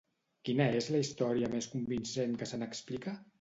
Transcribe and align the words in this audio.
Quina 0.47 0.65
és 0.77 0.87
la 0.95 1.01
història 1.05 1.51
més 1.57 1.67
convincent 1.75 2.35
que 2.41 2.49
se 2.55 2.61
n'explica? 2.65 3.15